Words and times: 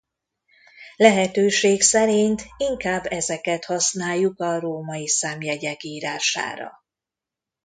Lehetőség 0.95 1.81
szerint 1.81 2.41
inkább 2.57 3.05
ezeket 3.05 3.65
használjuk 3.65 4.39
a 4.39 4.59
római 4.59 5.07
számjegyek 5.07 5.83
írására. 5.83 6.81